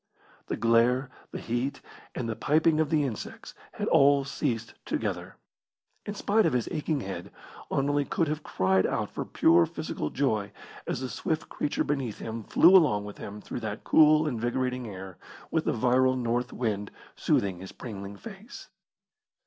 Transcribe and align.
The 0.47 0.57
glare, 0.57 1.11
the 1.29 1.37
heat, 1.37 1.79
and 2.15 2.27
the 2.27 2.35
piping 2.35 2.79
of 2.79 2.89
the 2.89 3.03
insects 3.03 3.53
had 3.73 3.87
all 3.89 4.25
ceased 4.25 4.73
together. 4.83 5.35
In 6.07 6.15
spite 6.15 6.47
of 6.47 6.53
his 6.53 6.67
aching 6.71 7.01
head, 7.01 7.29
Anerley 7.69 8.05
could 8.05 8.27
have 8.27 8.41
cried 8.41 8.87
out 8.87 9.11
for 9.11 9.25
pure 9.25 9.67
physical 9.67 10.09
joy 10.09 10.53
as 10.87 11.01
the 11.01 11.09
swift 11.09 11.49
creature 11.49 11.83
beneath 11.83 12.17
him 12.17 12.41
flew 12.41 12.75
along 12.75 13.05
with 13.05 13.19
him 13.19 13.41
through 13.41 13.59
that 13.59 13.83
cool, 13.83 14.25
invigorating 14.27 14.87
air, 14.87 15.19
with 15.51 15.65
the 15.65 15.71
virile 15.73 16.15
north 16.15 16.51
wind 16.51 16.89
soothing 17.15 17.59
his 17.59 17.71
pringling 17.71 18.17
face. 18.17 18.69